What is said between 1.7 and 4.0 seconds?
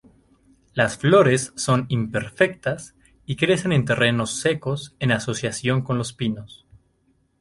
imperfectas y crecen en